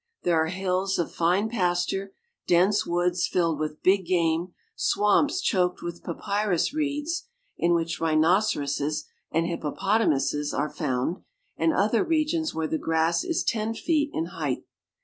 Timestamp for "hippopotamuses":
9.45-10.55